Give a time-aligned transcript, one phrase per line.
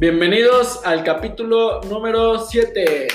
[0.00, 3.06] Bienvenidos al capítulo número 7.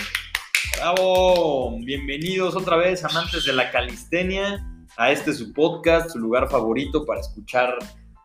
[0.77, 4.63] Bravo, bienvenidos otra vez amantes de la calistenia
[4.95, 7.79] a este su podcast, su lugar favorito para escuchar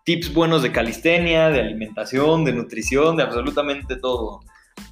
[0.04, 4.40] tips buenos de calistenia, de alimentación, de nutrición, de absolutamente todo.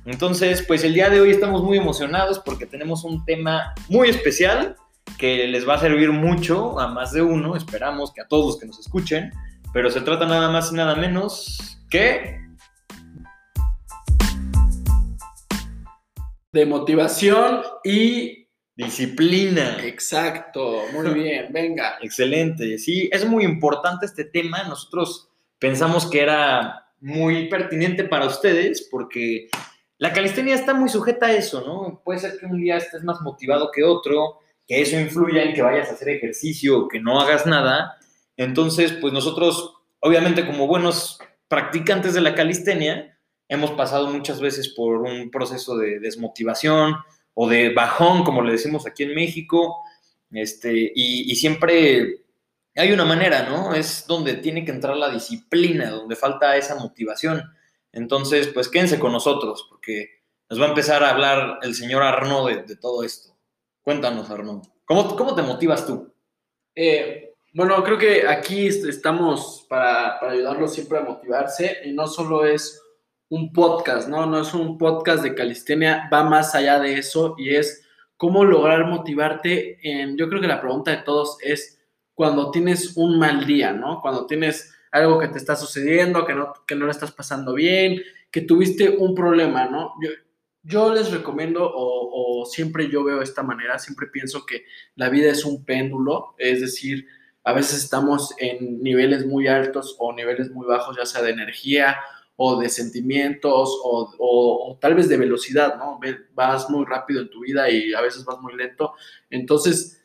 [0.06, 4.76] Entonces, pues el día de hoy estamos muy emocionados porque tenemos un tema muy especial
[5.18, 8.64] que les va a servir mucho a más de uno, esperamos que a todos que
[8.64, 9.30] nos escuchen,
[9.74, 12.47] pero se trata nada más y nada menos que
[16.58, 18.48] De motivación y...
[18.74, 19.78] disciplina.
[19.84, 21.98] Exacto, muy bien, venga.
[22.02, 24.64] Excelente, sí, es muy importante este tema.
[24.64, 25.28] Nosotros
[25.60, 29.48] pensamos que era muy pertinente para ustedes porque
[29.98, 32.02] la calistenia está muy sujeta a eso, ¿no?
[32.04, 35.62] Puede ser que un día estés más motivado que otro, que eso influya en que
[35.62, 37.98] vayas a hacer ejercicio o que no hagas nada.
[38.36, 43.16] Entonces, pues nosotros, obviamente como buenos practicantes de la calistenia,
[43.48, 46.96] hemos pasado muchas veces por un proceso de desmotivación
[47.34, 49.82] o de bajón, como le decimos aquí en México,
[50.30, 52.24] este, y, siempre
[52.74, 53.74] hay una manera, ¿no?
[53.74, 57.42] Es donde tiene que entrar la disciplina, donde falta esa motivación.
[57.92, 62.50] Entonces, pues quédense con nosotros, porque nos va a empezar a hablar el señor Arnaud
[62.66, 63.36] de, todo esto.
[63.82, 64.62] Cuéntanos, Arnaud.
[64.84, 66.12] ¿Cómo, cómo te motivas tú?
[66.74, 72.06] Eh, bueno, creo que aquí est- estamos para, para ayudarlos siempre a motivarse y no
[72.06, 72.80] solo es
[73.30, 74.26] un podcast, ¿no?
[74.26, 77.84] No es un podcast de calistenia, va más allá de eso y es
[78.16, 81.80] cómo lograr motivarte en, yo creo que la pregunta de todos es
[82.14, 84.00] cuando tienes un mal día, ¿no?
[84.00, 88.02] Cuando tienes algo que te está sucediendo, que no, que no le estás pasando bien,
[88.30, 89.92] que tuviste un problema, ¿no?
[90.02, 90.10] Yo,
[90.62, 94.64] yo les recomiendo o, o siempre yo veo esta manera, siempre pienso que
[94.96, 97.06] la vida es un péndulo, es decir,
[97.44, 101.96] a veces estamos en niveles muy altos o niveles muy bajos, ya sea de energía
[102.40, 105.98] o de sentimientos o, o- tal vez de velocidad, ¿no?
[106.34, 108.94] Vas muy rápido en tu vida y a veces vas muy lento.
[109.30, 110.00] Entonces,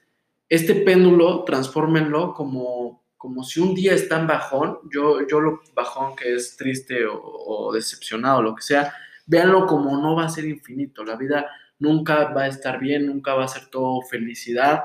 [0.49, 6.15] este péndulo, transfórmenlo como, como si un día está en bajón, yo, yo lo bajón
[6.15, 8.93] que es triste o, o decepcionado, lo que sea,
[9.25, 11.03] véanlo como no va a ser infinito.
[11.03, 11.47] La vida
[11.79, 14.83] nunca va a estar bien, nunca va a ser todo felicidad.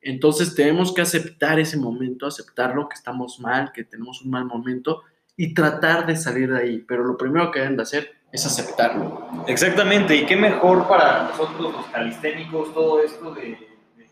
[0.00, 5.02] Entonces tenemos que aceptar ese momento, aceptarlo, que estamos mal, que tenemos un mal momento
[5.40, 6.84] y tratar de salir de ahí.
[6.86, 9.26] Pero lo primero que deben de hacer es aceptarlo.
[9.46, 13.56] Exactamente, y qué mejor para nosotros los calisténicos todo esto de,
[13.96, 14.06] de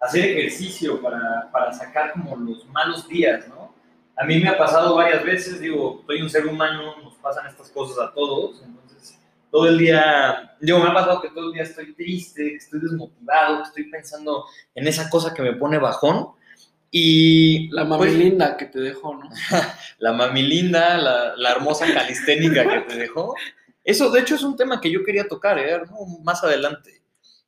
[0.00, 3.72] hacer ejercicio para, para sacar como los malos días, ¿no?
[4.16, 7.70] A mí me ha pasado varias veces, digo, soy un ser humano, nos pasan estas
[7.70, 9.20] cosas a todos, entonces
[9.52, 12.80] todo el día, digo, me ha pasado que todo el día estoy triste, que estoy
[12.80, 16.30] desmotivado, que estoy pensando en esa cosa que me pone bajón.
[16.94, 19.28] Y La mami pues, linda que te dejó, ¿no?
[19.98, 23.34] la mami linda, la, la hermosa calisténica que te dejó.
[23.82, 25.80] Eso, de hecho, es un tema que yo quería tocar, ¿eh?
[25.90, 26.04] ¿no?
[26.22, 27.00] Más adelante.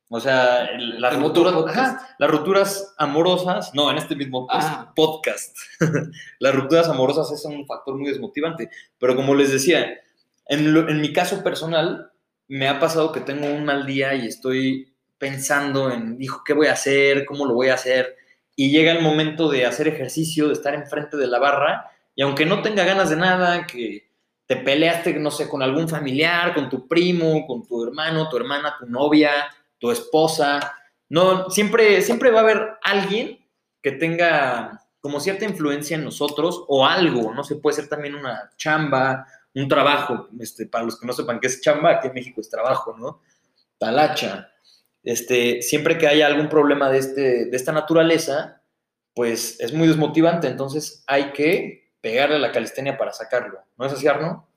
[0.09, 4.47] O sea, el- las ¿En otro rupturas, ajá, las rupturas amorosas, no, en este mismo
[4.47, 4.91] pues, Ah.
[4.95, 5.55] podcast.
[6.39, 8.71] las rupturas amorosas es un factor muy desmotivante.
[8.97, 9.93] Pero como les decía,
[10.47, 12.11] en, lo- en mi caso personal,
[12.47, 16.65] me ha pasado que tengo un mal día y estoy pensando en, hijo, ¿qué voy
[16.67, 17.25] a hacer?
[17.25, 18.15] ¿Cómo lo voy a hacer?
[18.55, 22.45] Y llega el momento de hacer ejercicio, de estar enfrente de la barra, y aunque
[22.45, 24.09] no tenga ganas de nada, que
[24.45, 28.75] te peleaste, no sé, con algún familiar, con tu primo, con tu hermano, tu hermana,
[28.79, 29.31] tu novia,
[29.79, 30.73] tu esposa,
[31.09, 33.45] no, siempre, siempre va a haber alguien
[33.81, 38.49] que tenga como cierta influencia en nosotros o algo, no sé, puede ser también una
[38.57, 42.41] chamba, un trabajo, este, para los que no sepan qué es chamba, aquí en México
[42.41, 43.21] es trabajo, ¿no?
[43.77, 44.49] Talacha.
[45.05, 48.63] Este, siempre que haya algún problema de, este, de esta naturaleza,
[49.13, 53.59] pues es muy desmotivante, entonces hay que pegarle la calistenia para sacarlo.
[53.77, 54.49] ¿No es así, Arno?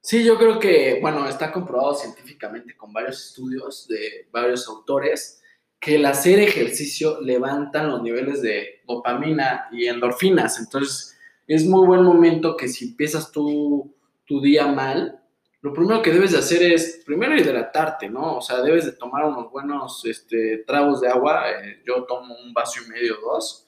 [0.00, 5.42] Sí, yo creo que, bueno, está comprobado científicamente con varios estudios de varios autores
[5.80, 10.58] que el hacer ejercicio levantan los niveles de dopamina y endorfinas.
[10.58, 15.17] Entonces, es muy buen momento que si empiezas tu, tu día mal,
[15.68, 18.36] lo primero que debes de hacer es, primero, hidratarte, ¿no?
[18.36, 21.50] O sea, debes de tomar unos buenos este, tragos de agua.
[21.50, 23.66] eh, yo tomo un vaso y medio, dos.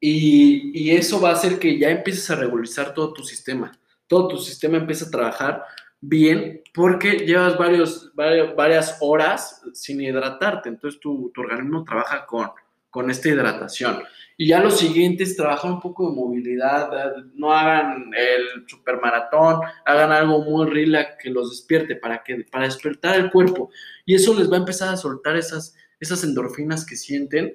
[0.00, 3.72] Y, y eso va a hacer que ya empieces a regularizar todo tu sistema
[4.08, 5.64] todo tu sistema empieza a trabajar
[6.00, 10.68] bien porque llevas varios, varios, varias horas sin hidratarte.
[10.68, 12.50] Entonces tu, tu organismo trabaja con,
[12.90, 14.02] con esta hidratación.
[14.36, 20.12] Y ya los siguientes trabajan un poco de movilidad, eh, no hagan el supermaratón, hagan
[20.12, 23.70] algo muy relax que los despierte para, que, para despertar el cuerpo.
[24.06, 27.52] Y eso les va a empezar a soltar esas, esas endorfinas que sienten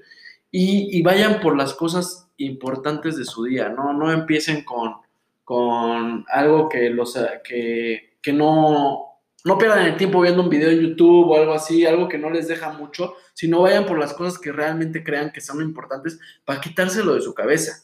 [0.51, 4.95] y, y vayan por las cosas importantes de su día, no, no empiecen con,
[5.43, 9.12] con algo que, los, que, que no,
[9.43, 12.29] no pierdan el tiempo viendo un video en YouTube o algo así, algo que no
[12.29, 16.61] les deja mucho, sino vayan por las cosas que realmente crean que son importantes para
[16.61, 17.83] quitárselo de su cabeza.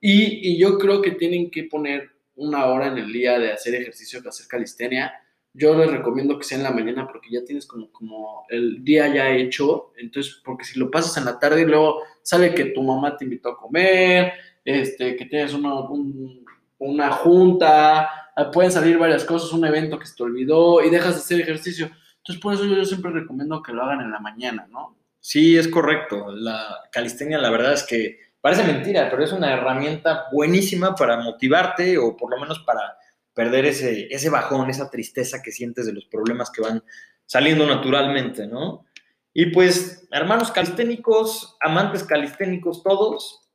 [0.00, 4.20] Y, yo creo que tienen que poner una hora en el día de hacer ejercicio,
[4.20, 5.12] de hacer calistenia.
[5.54, 9.12] Yo les recomiendo que sea en la mañana porque ya tienes como, como el día
[9.12, 9.92] ya hecho.
[9.96, 13.24] Entonces, porque si lo pasas en la tarde y luego sale que tu mamá te
[13.24, 14.32] invitó a comer,
[14.64, 16.44] este, que tienes una, un-
[16.78, 21.14] una junta, ah, pueden salir varias cosas, un evento que se te olvidó y dejas
[21.14, 21.90] de hacer ejercicio.
[22.18, 24.96] Entonces, por eso yo siempre recomiendo que lo hagan en la mañana, ¿no?
[25.20, 26.30] Sí, es correcto.
[26.30, 31.98] La calistenia, la verdad es que parece mentira, pero es una herramienta buenísima para motivarte
[31.98, 32.96] o por lo menos para
[33.34, 36.82] perder ese, ese bajón, esa tristeza que sientes de los problemas que van
[37.26, 38.84] saliendo naturalmente, ¿no?
[39.32, 43.47] Y pues, hermanos calisténicos, amantes calisténicos, todos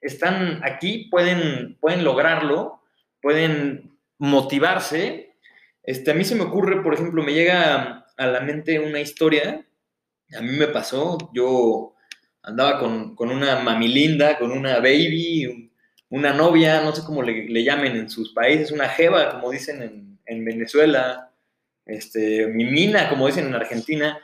[0.00, 2.82] están aquí, pueden, pueden lograrlo,
[3.22, 5.34] pueden motivarse.
[5.82, 9.64] Este, a mí se me ocurre, por ejemplo, me llega a la mente una historia
[10.36, 11.94] a mí me pasó, yo
[12.42, 15.70] andaba con, con una mami linda, con una baby, un-
[16.10, 20.18] una novia, no sé cómo le, llamen en sus países, una jeva, como dicen en,
[20.26, 21.30] en Venezuela,
[21.86, 24.18] este, mi mina, como dicen en Argentina,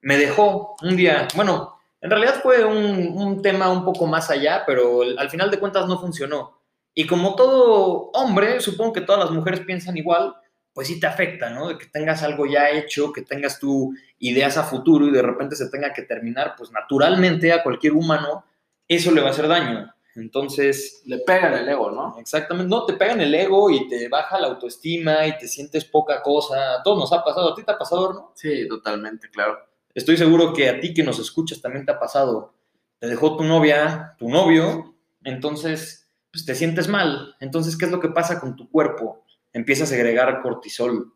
[0.00, 4.64] me dejó un día, bueno, en realidad fue un, un tema un poco más allá,
[4.66, 6.60] pero al final de cuentas no funcionó.
[6.94, 10.34] Y como todo hombre, supongo que todas las mujeres piensan igual,
[10.74, 11.68] pues sí te afecta, ¿no?
[11.68, 15.56] De que tengas algo ya hecho, que tengas tú ideas a futuro y de repente
[15.56, 18.44] se tenga que terminar, pues naturalmente a cualquier humano
[18.88, 19.92] eso le va a hacer daño.
[20.14, 22.18] Entonces, Le pegan el ego, ¿no?
[22.18, 26.20] exactamente, no, te pegan el ego y te baja la autoestima y te sientes poca
[26.22, 26.74] cosa.
[26.74, 28.32] A todos nos ha pasado, a ti te ha pasado, ¿no?
[28.34, 29.58] Sí, totalmente, claro.
[29.94, 32.54] Estoy seguro que a ti que nos escuchas también te ha pasado.
[32.98, 34.94] Te dejó tu novia, tu novio,
[35.24, 37.36] entonces pues te sientes mal.
[37.40, 39.24] Entonces, ¿qué es lo que pasa con tu cuerpo?
[39.52, 41.12] Empieza a segregar cortisol,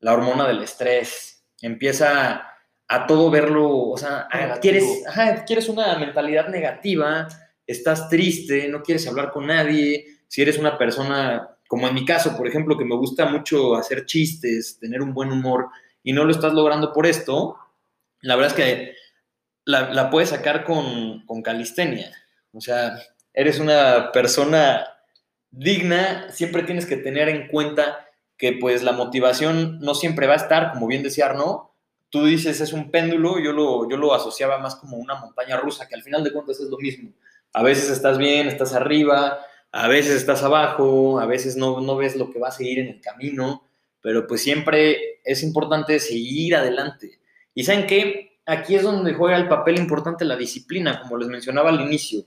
[0.00, 1.42] la hormona del estrés.
[1.62, 2.42] Empieza
[2.86, 7.28] a todo verlo, o sea, a- quieres, ajá, quieres una mentalidad negativa,
[7.66, 10.04] estás triste, no quieres hablar con nadie.
[10.26, 14.04] Si eres una persona, como en mi caso, por ejemplo, que me gusta mucho hacer
[14.04, 15.68] chistes, tener un buen humor
[16.02, 17.56] y no lo estás logrando por esto,
[18.20, 18.94] la verdad es que
[19.64, 22.12] la, puedes sacar con, con calistenia.
[22.52, 22.98] O sea,
[23.34, 24.86] eres una persona
[25.50, 28.06] digna, siempre tienes que tener en cuenta
[28.36, 31.74] que pues la motivación no siempre va a estar, como bien decía Arno,
[32.10, 35.88] tú dices es un péndulo, yo lo, yo lo asociaba más como una montaña rusa,
[35.88, 37.12] que al final de cuentas es lo mismo.
[37.52, 39.40] A veces estás bien, estás arriba,
[39.72, 42.88] a veces estás abajo, a veces no, no ves lo que va a seguir en
[42.88, 43.68] el camino,
[44.00, 47.18] pero pues siempre es importante seguir adelante.
[47.54, 51.70] Y saben qué, aquí es donde juega el papel importante la disciplina, como les mencionaba
[51.70, 52.22] al inicio.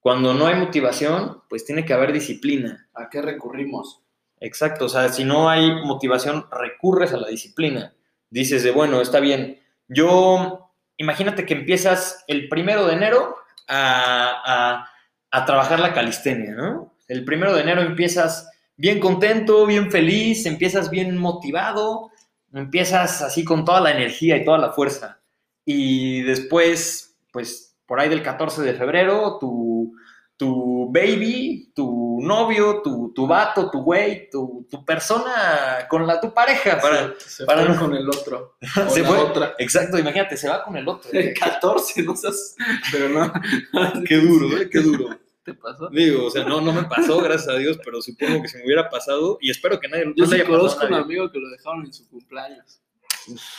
[0.00, 2.88] Cuando no hay motivación, pues tiene que haber disciplina.
[2.94, 4.02] ¿A qué recurrimos?
[4.40, 7.94] Exacto, o sea, si no hay motivación, recurres a la disciplina.
[8.30, 9.60] Dices de, bueno, está bien.
[9.88, 13.36] Yo, imagínate que empiezas el primero de enero
[13.68, 14.88] a, a-
[15.34, 16.94] a trabajar la calistenia, ¿no?
[17.08, 22.10] El primero de enero empiezas bien contento, bien feliz, empiezas bien motivado,
[22.54, 25.20] empiezas así con toda la energía y toda la fuerza.
[25.64, 29.94] Y después, pues, por ahí del 14 de febrero, tu,
[30.36, 36.32] tu baby, tu novio, tu, tu vato, tu güey, tu, tu persona con la tu
[36.32, 38.56] pareja para se, se para fue no- con el otro.
[38.88, 39.16] se fue.
[39.18, 39.54] otra.
[39.58, 41.10] Exacto, imagínate, se va con el otro.
[41.12, 42.54] El 14, no seas.
[42.90, 43.32] Pero no.
[44.06, 44.68] Qué duro, ¿eh?
[44.70, 45.08] Qué duro.
[45.44, 45.88] ¿Te pasó?
[45.90, 48.64] Digo, o sea, no, no me pasó, gracias a Dios, pero supongo que si me
[48.64, 51.30] hubiera pasado, y espero que nadie, Yo no sí haya pasado a conozco un amigo
[51.32, 52.80] que lo dejaron en su cumpleaños.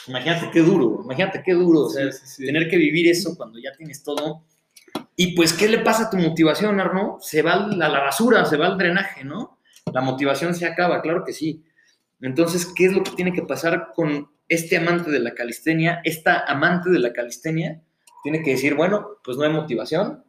[0.07, 2.45] Imagínate qué duro, imagínate qué duro, o sea, sí, sí.
[2.45, 4.45] tener que vivir eso cuando ya tienes todo.
[5.15, 7.17] Y pues, ¿qué le pasa a tu motivación, Arno?
[7.19, 9.59] Se va a la basura, se va al drenaje, ¿no?
[9.93, 11.63] La motivación se acaba, claro que sí.
[12.21, 16.01] Entonces, ¿qué es lo que tiene que pasar con este amante de la calistenia?
[16.03, 17.81] Esta amante de la calistenia
[18.23, 20.23] tiene que decir, bueno, pues no hay motivación,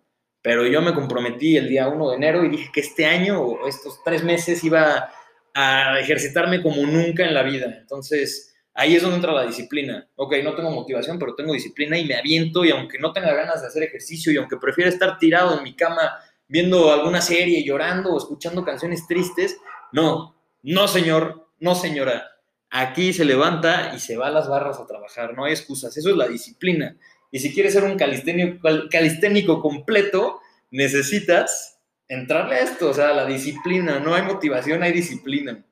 [0.45, 3.67] pero yo me comprometí el día 1 de enero y dije que este año o
[3.67, 5.11] estos tres meses iba
[5.55, 7.75] a ejercitarme como nunca en la vida.
[7.81, 10.07] Entonces, ahí es donde entra la disciplina.
[10.17, 13.63] Ok, no tengo motivación, pero tengo disciplina y me aviento y aunque no tenga ganas
[13.63, 16.13] de hacer ejercicio y aunque prefiera estar tirado en mi cama
[16.47, 19.57] viendo alguna serie, llorando o escuchando canciones tristes,
[19.93, 22.23] no, no señor, no señora.
[22.69, 26.11] Aquí se levanta y se va a las barras a trabajar, no hay excusas, eso
[26.11, 26.99] es la disciplina.
[27.35, 33.13] Y si quieres ser un calisténico, cal- calisténico completo, necesitas entrarle a esto, o sea,
[33.13, 35.65] la disciplina, no hay motivación, hay disciplina.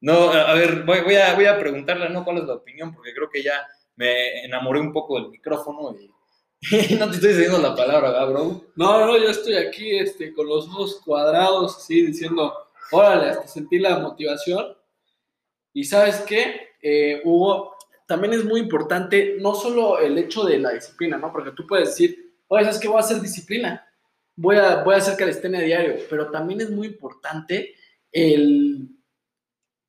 [0.00, 2.24] No, a ver, voy, voy a, voy a preguntarle, ¿no?
[2.24, 2.94] ¿Cuál es la opinión?
[2.94, 3.66] Porque creo que ya
[3.96, 6.10] me enamoré un poco del micrófono y,
[6.98, 8.64] no te estoy diciendo la palabra, ¿verdad, bro?
[8.76, 12.52] No, no, yo estoy aquí este, con los ojos cuadrados, así, diciendo,
[12.90, 14.76] órale, hasta sentí la motivación.
[15.72, 17.20] Y sabes qué, eh,
[18.06, 21.32] también es muy importante no solo el hecho de la disciplina, ¿no?
[21.32, 22.88] Porque tú puedes decir, oye, ¿sabes qué?
[22.88, 23.86] Voy a hacer disciplina,
[24.36, 27.74] voy a, voy a hacer calistenia diario, pero también es muy importante
[28.12, 28.88] el,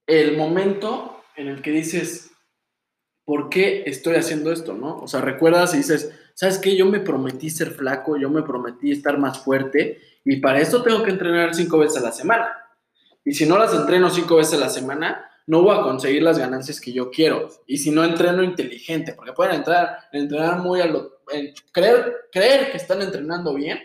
[0.08, 2.32] el momento en el que dices,
[3.26, 5.00] ¿por qué estoy haciendo esto, no?
[5.00, 6.76] O sea, recuerdas y dices, ¿sabes qué?
[6.76, 11.04] Yo me prometí ser flaco, yo me prometí estar más fuerte y para esto tengo
[11.04, 12.56] que entrenar cinco veces a la semana.
[13.24, 16.40] Y si no las entreno cinco veces a la semana, no voy a conseguir las
[16.40, 17.50] ganancias que yo quiero.
[17.68, 21.20] Y si no entreno inteligente, porque pueden entrar, entrenar muy a lo...
[21.72, 23.80] creer, creer que están entrenando bien.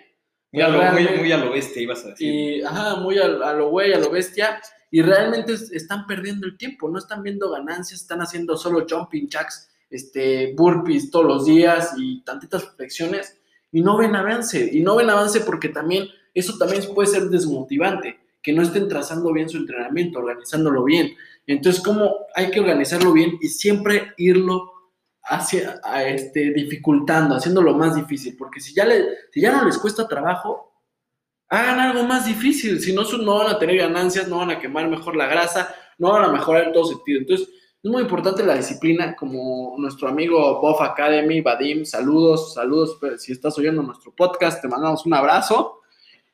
[0.53, 0.83] Muy a, lo,
[1.19, 2.35] muy, a lo bestia, ibas a decir.
[2.35, 4.61] Y, ajá, muy a, a lo güey, a lo bestia.
[4.91, 9.71] Y realmente están perdiendo el tiempo, no están viendo ganancias, están haciendo solo jumping jacks,
[9.89, 13.41] este, burpees todos los días y tantitas flexiones
[13.71, 14.69] y no ven avance.
[14.73, 19.33] Y no ven avance porque también eso también puede ser desmotivante, que no estén trazando
[19.33, 21.15] bien su entrenamiento, organizándolo bien.
[21.47, 24.73] Entonces, ¿cómo hay que organizarlo bien y siempre irlo
[25.23, 28.37] hacia, este, dificultando, haciéndolo más difícil?
[28.37, 30.71] Porque si ya, le, si ya no les cuesta trabajo,
[31.49, 32.81] hagan algo más difícil.
[32.81, 36.13] Si no, no van a tener ganancias, no van a quemar mejor la grasa, no
[36.13, 37.21] van a mejorar en todo sentido.
[37.21, 37.49] Entonces,
[37.83, 43.33] es muy importante la disciplina, como nuestro amigo Buff Academy, Vadim, saludos, saludos, pues, si
[43.33, 45.81] estás oyendo nuestro podcast, te mandamos un abrazo.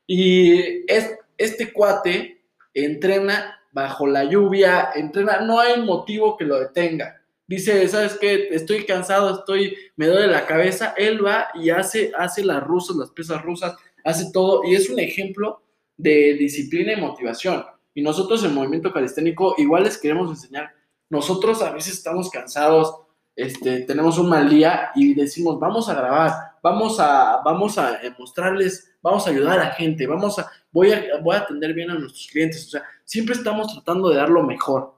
[0.07, 7.21] Y es, este cuate entrena bajo la lluvia, entrena, no hay motivo que lo detenga.
[7.47, 8.49] Dice, ¿sabes qué?
[8.51, 10.95] Estoy cansado, estoy, me duele la cabeza.
[10.97, 14.63] Él va y hace, hace las rusas, las pesas rusas, hace todo.
[14.65, 15.63] Y es un ejemplo
[15.97, 17.65] de disciplina y motivación.
[17.95, 20.73] Y nosotros en Movimiento Calisténico igual les queremos enseñar.
[21.09, 22.95] Nosotros a veces estamos cansados,
[23.37, 26.33] este, tenemos un mal día y decimos, vamos a grabar,
[26.67, 31.01] vamos a, vamos a mostrarles, vamos a ayudar a la gente, vamos a, voy a,
[31.23, 32.67] voy a atender bien a nuestros clientes.
[32.67, 34.97] O sea, siempre estamos tratando de dar lo mejor.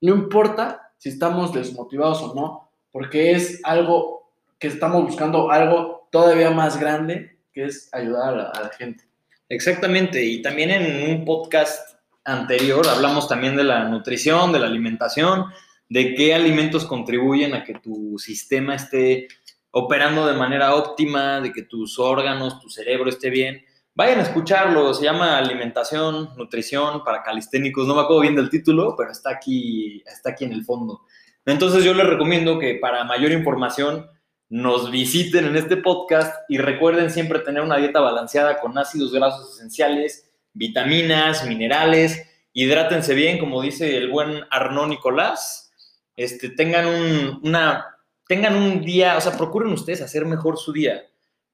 [0.00, 6.50] No importa si estamos desmotivados o no, porque es algo que estamos buscando, algo todavía
[6.50, 9.04] más grande, que es ayudar a la, gente.
[9.50, 15.44] Exactamente, y también en un podcast anterior hablamos también de la nutrición, de la alimentación,
[15.90, 19.28] de qué alimentos contribuyen a que tu sistema esté
[19.72, 23.64] operando de manera óptima, de que tus órganos, tu cerebro esté bien.
[23.94, 28.94] Vayan a escucharlo, se llama Alimentación, Nutrición para Calisténicos, no me acuerdo bien del título,
[28.96, 31.02] pero está aquí, está aquí en el fondo.
[31.44, 34.08] Entonces yo les recomiendo que para mayor información
[34.48, 39.56] nos visiten en este podcast y recuerden siempre tener una dieta balanceada con ácidos grasos
[39.56, 45.72] esenciales, vitaminas, minerales, hidrátense bien, como dice el buen Arnaud Nicolás,
[46.16, 47.91] este, tengan, un, una,
[48.34, 51.02] tengan un día, o sea, procuren ustedes hacer mejor su día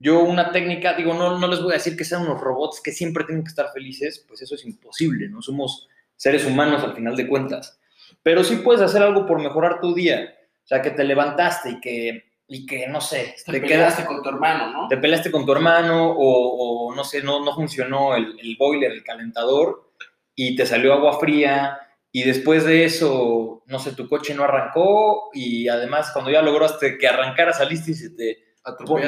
[0.01, 2.93] yo una técnica, digo, no, no les voy a decir que sean unos robots que
[2.93, 5.43] siempre tienen que estar felices, pues eso es imposible, ¿no?
[5.43, 7.81] Somos seres humanos al final de cuentas.
[8.23, 10.35] Pero sí puedes hacer algo por mejorar tu día.
[10.65, 14.29] O sea, que te levantaste y que, y que no sé, te, quedaste con tu
[14.29, 14.89] hermano, ¿no?
[14.89, 19.03] Te peleaste con tu hermano o, no sé, no, no funcionó el, el boiler, el
[19.03, 19.91] calentador
[20.35, 25.31] y te salió agua fría y después de eso, no sé, tu coche no arrancó
[25.35, 28.49] y además cuando ya lograste que arrancara saliste y se te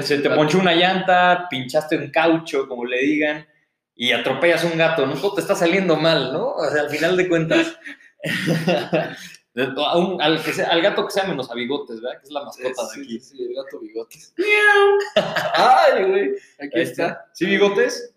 [0.02, 3.46] se te ponchó una llanta, pinchaste un caucho, como le digan,
[3.94, 5.14] y atropellas un gato, ¿no?
[5.14, 6.52] Todo te está saliendo mal, ¿no?
[6.52, 7.78] O sea, al final de cuentas,
[9.54, 12.20] al, que al, gato que sea menos a bigotes, ¿verdad?
[12.20, 13.20] Que es la mascota de aquí.
[13.20, 14.34] Sí, el gato bigotes.
[15.54, 16.30] ¡Ay, güey!
[16.58, 17.28] Aquí está.
[17.34, 18.14] ¿Sí, bigotes?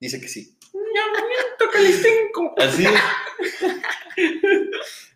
[0.00, 0.57] Dice que sí.
[2.58, 2.86] Así.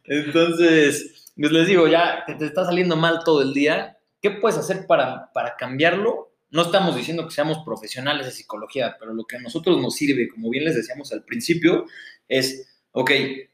[0.05, 4.87] Entonces, pues les digo, ya te está saliendo mal todo el día, ¿Qué puedes hacer
[4.87, 6.31] para, para cambiarlo?
[6.53, 10.29] No estamos diciendo que seamos profesionales de psicología, pero lo que a nosotros nos sirve,
[10.29, 11.87] como bien les decíamos al principio,
[12.29, 13.11] es, ok,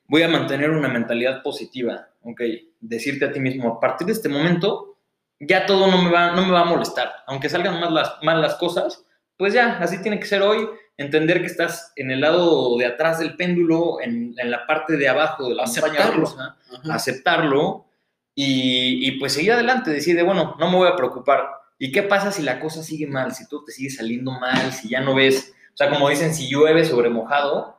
[0.08, 2.42] voy a mantener una mentalidad positiva, ok,
[2.80, 4.98] decirte a ti mismo, a partir de este momento,
[5.40, 8.42] ya todo no me va, no me va a molestar, aunque salgan mal las, mal
[8.42, 9.06] las cosas,
[9.38, 13.20] pues ya, así tiene que ser hoy, entender que estás en el lado de atrás
[13.20, 16.56] del péndulo, en, en la parte de abajo de la montaña rusa,
[16.90, 17.86] aceptarlo
[18.34, 21.44] y, pues seguir adelante, decir, bueno, no me voy a preocupar.
[21.78, 23.34] ¿Y qué pasa si la cosa sigue mal?
[23.34, 26.48] Si todo te sigue saliendo mal, si ya no ves, o sea, como dicen, si
[26.48, 27.78] llueve sobre mojado,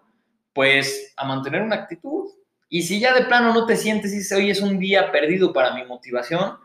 [0.54, 2.30] pues a mantener una actitud.
[2.68, 5.54] Y si ya de plano no te sientes y dices, hoy es un día perdido
[5.54, 6.58] para mi motivación,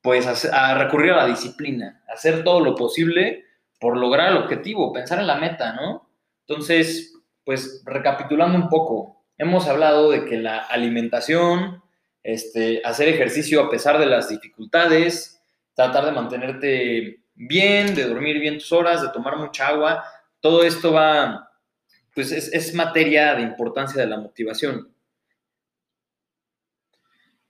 [0.00, 3.44] pues a, recurrir a la disciplina, hacer todo lo posible
[3.82, 6.08] por lograr el objetivo, pensar en la meta, ¿no?
[6.46, 11.82] Entonces, pues recapitulando un poco, hemos hablado de que la alimentación,
[12.22, 15.42] este, hacer ejercicio a pesar de las dificultades,
[15.74, 20.04] tratar de mantenerte bien, de dormir bien tus horas, de tomar mucha agua.
[20.38, 21.50] Todo esto va,
[22.14, 24.94] pues es, materia de importancia de la motivación.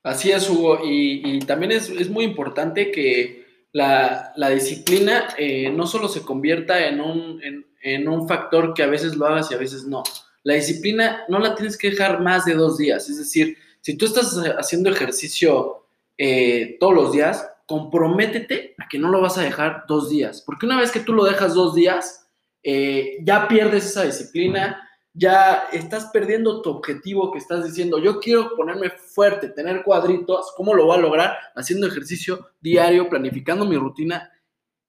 [0.02, 0.80] Así es, Hugo.
[0.82, 3.41] Y, también es, muy importante que
[3.72, 7.40] la, disciplina eh, no solo se convierta en un,
[7.82, 10.02] en, un factor que a veces lo hagas y a veces no.
[10.44, 13.08] La disciplina no la tienes que dejar más de dos días.
[13.08, 15.86] Es decir, si tú estás haciendo ejercicio
[16.18, 20.42] eh, todos los días, comprométete a que no lo vas a dejar dos días.
[20.44, 22.28] Porque una vez que tú lo dejas dos días,
[22.62, 28.56] eh, ya pierdes esa disciplina ya estás perdiendo tu objetivo que estás diciendo, yo quiero
[28.56, 31.36] ponerme fuerte, tener cuadritos, ¿cómo lo voy a lograr?
[31.54, 34.30] Haciendo ejercicio diario, planificando mi rutina.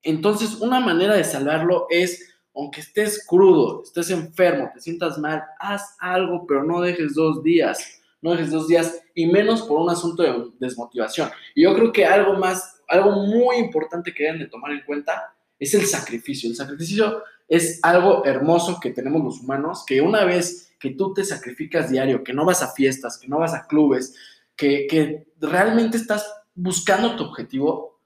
[0.02, 5.96] Entonces, una manera de salvarlo es, aunque estés crudo, estés enfermo, te sientas mal, haz
[6.00, 10.24] algo, pero no dejes dos días, no dejes dos días, y menos por un asunto
[10.24, 11.30] de desmotivación.
[11.54, 15.34] Y yo creo que algo más, algo muy importante que deben de tomar en cuenta
[15.60, 16.50] es el sacrificio.
[16.50, 21.24] El sacrificio es algo hermoso que tenemos los humanos, que una vez que tú te
[21.24, 24.16] sacrificas diario, que no vas a fiestas, que no vas a clubes,
[24.56, 28.00] que, realmente estás buscando tu objetivo,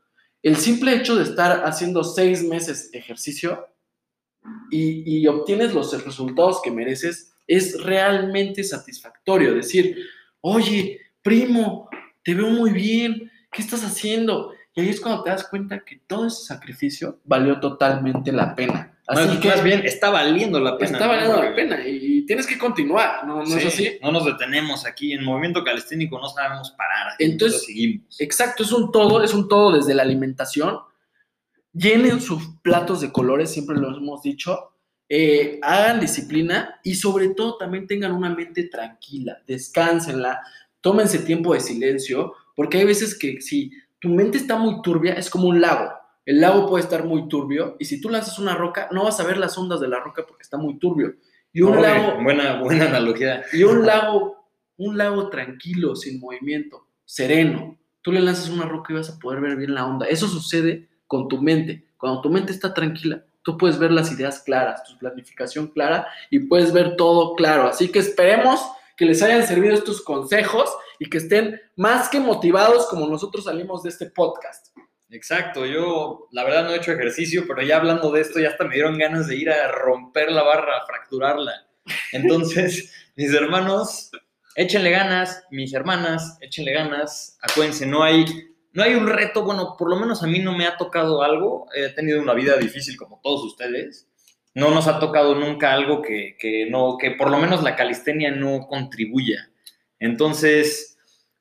[0.43, 3.65] el simple hecho de estar haciendo seis meses ejercicio
[4.69, 9.55] y, y obtienes los resultados que mereces, es realmente satisfactorio.
[9.55, 9.95] Decir,
[10.41, 11.89] oye, primo,
[12.21, 14.51] te veo muy bien, ¿qué estás haciendo?
[14.75, 18.96] Y ahí es cuando te das cuenta que todo ese sacrificio valió totalmente la pena.
[19.07, 20.91] Así que más bien está valiendo la pena.
[20.91, 23.97] Está valiendo la pena y tienes que continuar, ¿no, es así?
[24.01, 25.13] No nos detenemos aquí.
[25.13, 27.13] En movimiento calisténico no sabemos parar.
[27.17, 28.19] Entonces, seguimos.
[28.19, 30.79] Exacto, es un todo, es un todo desde la alimentación.
[31.71, 34.73] Llenen sus platos de colores, siempre lo hemos dicho.
[35.07, 40.41] Eh, hagan disciplina y sobre todo también tengan una mente tranquila, descánsenla,
[40.81, 45.29] tómense tiempo de silencio, porque hay veces que si tu mente está muy turbia, es
[45.29, 45.93] como un lago.
[46.27, 49.23] El lago puede estar muy turbio y si tú lanzas una roca, no vas a
[49.23, 51.15] ver las ondas de la roca porque está muy turbio.
[51.53, 52.21] Y un lago.
[52.21, 53.45] Buena, buena analogía.
[53.53, 57.79] Y un lago, un lago tranquilo, sin movimiento, sereno.
[58.01, 60.05] Tú le lanzas una roca y vas a poder ver bien la onda.
[60.05, 61.87] Eso sucede con tu mente.
[61.95, 66.39] Cuando tu mente está tranquila, tú puedes ver las ideas claras, tu planificación clara y
[66.39, 67.69] puedes ver todo claro.
[67.69, 68.59] Así que esperemos
[68.97, 73.83] que les hayan servido estos consejos y que estén más que motivados como nosotros salimos
[73.83, 74.75] de este podcast.
[75.09, 78.65] Exacto, yo la verdad no he hecho ejercicio, pero ya hablando de esto ya hasta
[78.65, 81.65] me dieron ganas de ir a romper la barra, a fracturarla.
[82.11, 84.11] Entonces, mis hermanos,
[84.55, 88.25] échenle ganas, mis hermanas, échenle ganas, acuérdense, no hay,
[88.73, 91.67] no hay un reto, bueno, por lo menos a mí no me ha tocado algo,
[91.73, 94.09] he tenido una vida difícil como todos ustedes,
[94.55, 98.31] no nos ha tocado nunca algo que, que no, que por lo menos la calistenia
[98.31, 99.51] no contribuya.
[99.99, 100.96] Entonces,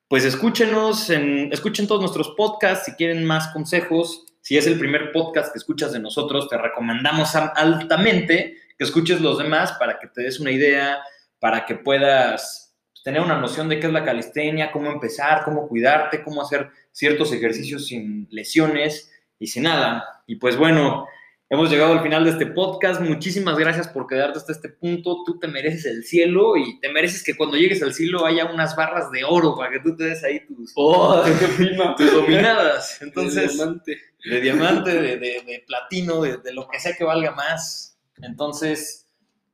[0.08, 4.24] pues escúchenos, en, escuchen todos nuestros podcasts si quieren más consejos.
[4.40, 9.38] Si es el primer podcast que escuchas de nosotros, te recomendamos altamente que escuches los
[9.38, 10.98] demás para que te des una idea,
[11.40, 16.22] para que puedas tener una noción de qué es la calistenia, cómo empezar, cómo cuidarte,
[16.22, 20.22] cómo hacer ciertos ejercicios sin lesiones y sin nada.
[20.26, 21.06] Y pues bueno,
[21.48, 23.00] Hemos llegado al final de este podcast.
[23.00, 25.22] Muchísimas gracias por quedarte hasta este punto.
[25.24, 28.74] Tú te mereces el cielo y te mereces que cuando llegues al cielo haya unas
[28.74, 31.22] barras de oro para que tú te des ahí tus, oh,
[31.96, 33.00] tus dominadas.
[33.00, 37.96] Entonces, de diamante, de, diamante, de, de, platino, de, lo que sea que valga más.
[38.22, 39.08] Entonces,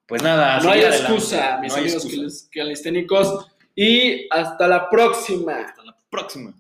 [0.07, 0.61] pues nada.
[0.61, 3.49] No hay excusa, mis amigos calisténicos.
[3.75, 5.61] Y hasta la próxima.
[5.61, 6.55] Hasta la próxima.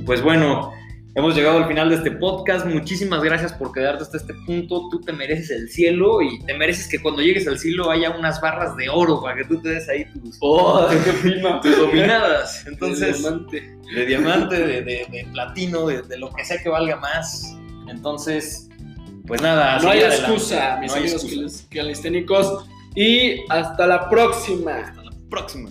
[0.00, 0.72] Pues bueno,
[1.14, 2.66] hemos llegado al final de este podcast.
[2.66, 4.88] Muchísimas gracias por quedarte hasta este punto.
[4.90, 8.40] Tú te mereces el cielo y te mereces que cuando llegues al cielo haya unas
[8.40, 10.88] barras de oro para que tú te des ahí tus, oh,
[11.22, 11.30] qué
[11.62, 12.64] tus dominadas.
[12.66, 13.62] Entonces, de diamante,
[13.94, 17.56] de, diamante, de, platino, de, lo que sea que valga más.
[17.88, 18.68] Entonces,
[19.26, 19.78] pues nada.
[19.80, 22.66] No hay excusa, mis amigos calisténicos.
[22.96, 24.76] Y hasta la próxima.
[24.76, 25.70] Hasta la próxima.